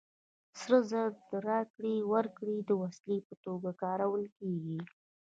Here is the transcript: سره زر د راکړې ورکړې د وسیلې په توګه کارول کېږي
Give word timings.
سره 0.59 0.77
زر 0.89 1.09
د 1.29 1.31
راکړې 1.49 1.95
ورکړې 2.13 2.57
د 2.61 2.69
وسیلې 2.81 3.17
په 3.27 3.33
توګه 3.45 3.69
کارول 3.83 4.23
کېږي 4.37 4.79